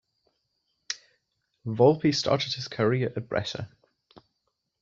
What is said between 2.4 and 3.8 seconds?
his career at Brescia.